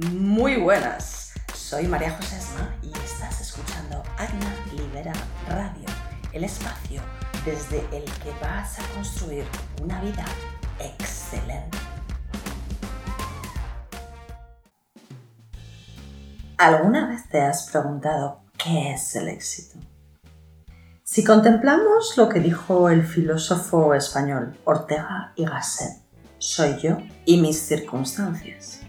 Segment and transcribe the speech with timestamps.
[0.00, 5.12] Muy buenas, soy María José Esma y estás escuchando Agna Libera
[5.48, 5.88] Radio,
[6.32, 7.02] el espacio
[7.44, 9.44] desde el que vas a construir
[9.82, 10.24] una vida
[10.78, 11.76] excelente.
[16.58, 19.80] ¿Alguna vez te has preguntado qué es el éxito?
[21.02, 26.04] Si contemplamos lo que dijo el filósofo español Ortega y Gasset,
[26.38, 28.82] soy yo y mis circunstancias,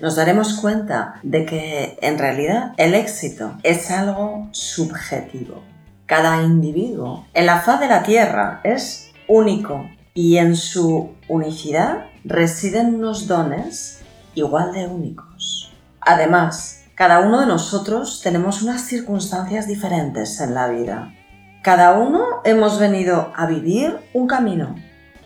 [0.00, 5.62] nos daremos cuenta de que en realidad el éxito es algo subjetivo.
[6.06, 12.94] Cada individuo en la faz de la Tierra es único y en su unicidad residen
[12.96, 14.00] unos dones
[14.34, 15.72] igual de únicos.
[16.00, 21.14] Además, cada uno de nosotros tenemos unas circunstancias diferentes en la vida.
[21.62, 24.74] Cada uno hemos venido a vivir un camino,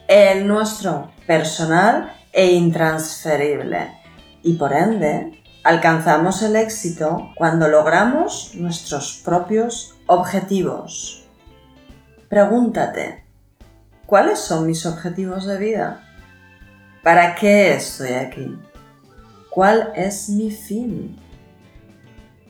[0.09, 4.04] el nuestro personal e intransferible
[4.45, 11.27] y por ende alcanzamos el éxito cuando logramos nuestros propios objetivos.
[12.29, 13.25] Pregúntate,
[14.07, 16.01] ¿cuáles son mis objetivos de vida?
[17.03, 18.57] ¿Para qué estoy aquí?
[19.51, 21.17] ¿Cuál es mi fin?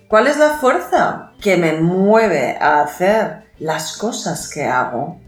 [0.09, 5.21] ¿Cuál es la fuerza que me mueve a hacer las cosas que hago?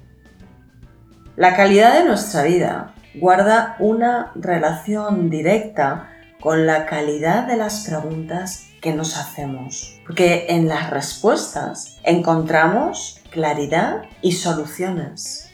[1.36, 8.68] La calidad de nuestra vida guarda una relación directa con la calidad de las preguntas
[8.80, 15.50] que nos hacemos, porque en las respuestas encontramos claridad y soluciones.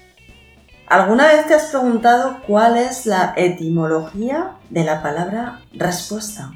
[0.86, 6.53] ¿Alguna vez te has preguntado cuál es la etimología de la palabra respuesta?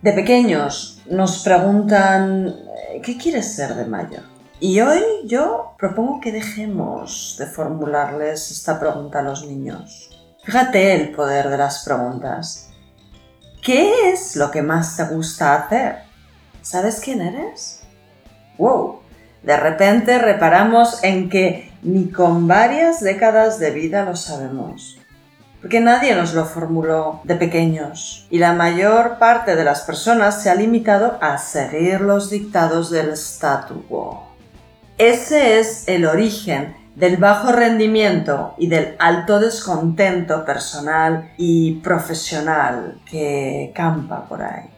[0.03, 2.55] De pequeños nos preguntan
[3.03, 4.22] ¿qué quieres ser de mayor?
[4.61, 10.11] Y hoy yo propongo que dejemos de formularles esta pregunta a los niños.
[10.45, 12.72] Fíjate el poder de las preguntas.
[13.62, 15.99] ¿Qué es lo que más te gusta hacer?
[16.62, 17.84] ¿Sabes quién eres?
[18.59, 19.03] ¡Wow!
[19.45, 24.99] De repente reparamos en que ni con varias décadas de vida lo sabemos.
[25.61, 30.51] Porque nadie nos lo formuló de pequeños y la mayor parte de las personas se
[30.51, 34.27] ha limitado a seguir los dictados del statu quo.
[34.99, 43.72] Ese es el origen del bajo rendimiento y del alto descontento personal y profesional que
[43.75, 44.69] campa por ahí.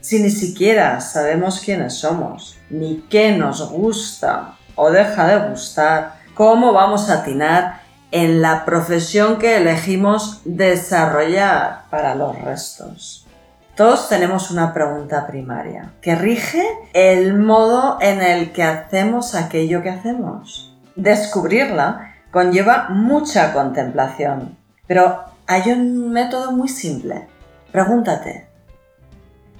[0.00, 6.72] Si ni siquiera sabemos quiénes somos, ni qué nos gusta o deja de gustar, ¿cómo
[6.72, 13.26] vamos a atinar en la profesión que elegimos desarrollar para los restos?
[13.74, 19.90] Todos tenemos una pregunta primaria que rige el modo en el que hacemos aquello que
[19.90, 24.56] hacemos descubrirla conlleva mucha contemplación,
[24.86, 27.28] pero hay un método muy simple.
[27.70, 28.48] Pregúntate,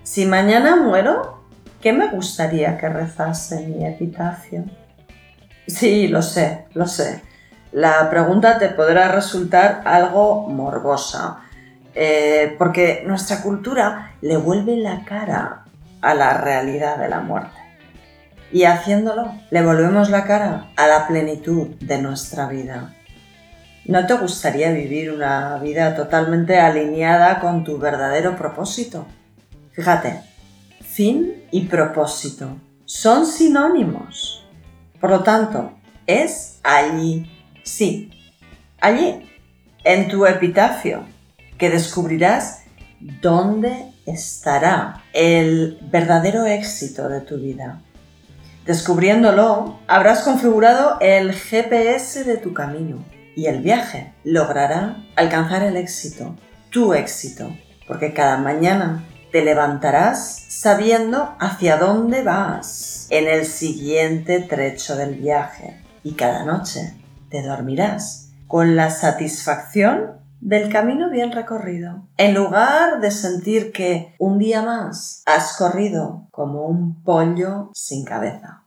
[0.03, 1.45] si mañana muero,
[1.81, 4.65] ¿qué me gustaría que rezase mi epitafio?
[5.67, 7.23] Sí, lo sé, lo sé.
[7.73, 11.39] La pregunta te podrá resultar algo morbosa,
[11.95, 15.65] eh, porque nuestra cultura le vuelve la cara
[16.01, 17.64] a la realidad de la muerte
[18.55, 22.95] y haciéndolo le volvemos la cara a la plenitud de nuestra vida.
[23.85, 29.07] ¿No te gustaría vivir una vida totalmente alineada con tu verdadero propósito?
[29.73, 30.21] Fíjate,
[30.81, 34.47] fin y propósito son sinónimos.
[35.01, 35.73] Por lo tanto,
[36.07, 37.29] es allí,
[37.65, 38.13] sí,
[38.81, 39.29] allí,
[39.83, 41.03] en tu epitafio,
[41.59, 42.63] que descubrirás
[43.21, 47.81] dónde estará el verdadero éxito de tu vida.
[48.65, 53.05] Descubriéndolo, habrás configurado el GPS de tu camino
[53.37, 56.35] y el viaje logrará alcanzar el éxito,
[56.71, 57.55] tu éxito,
[57.87, 65.83] porque cada mañana te levantarás sabiendo hacia dónde vas en el siguiente trecho del viaje
[66.03, 66.95] y cada noche
[67.29, 72.07] te dormirás con la satisfacción del camino bien recorrido.
[72.19, 78.65] En lugar de sentir que un día más has corrido como un pollo sin cabeza.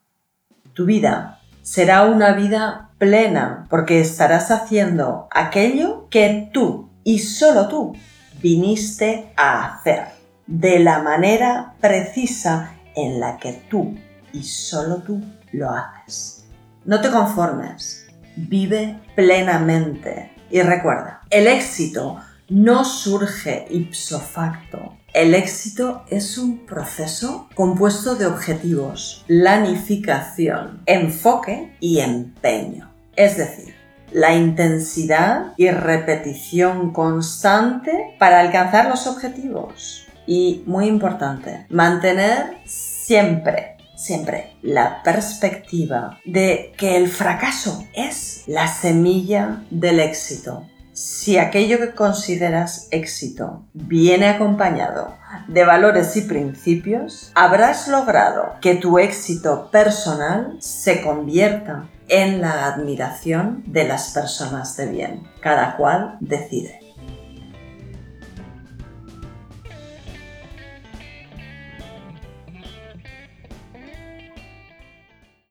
[0.74, 7.94] Tu vida será una vida plena porque estarás haciendo aquello que tú y solo tú
[8.42, 10.08] viniste a hacer
[10.48, 13.96] de la manera precisa en la que tú
[14.34, 15.22] y solo tú
[15.52, 16.48] lo haces.
[16.86, 24.98] No te conformes, vive plenamente y recuerda, el éxito no surge ipso facto.
[25.14, 32.92] El éxito es un proceso compuesto de objetivos, planificación, enfoque y empeño.
[33.16, 33.74] Es decir,
[34.12, 40.08] la intensidad y repetición constante para alcanzar los objetivos.
[40.26, 49.64] Y muy importante, mantener siempre, siempre la perspectiva de que el fracaso es la semilla
[49.70, 50.66] del éxito.
[50.94, 55.16] Si aquello que consideras éxito viene acompañado
[55.48, 63.64] de valores y principios, habrás logrado que tu éxito personal se convierta en la admiración
[63.68, 65.24] de las personas de bien.
[65.42, 66.87] Cada cual decide.